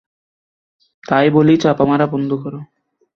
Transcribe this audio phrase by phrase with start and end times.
[1.03, 2.53] তাই বলি চাপামারা বন্ধ কর।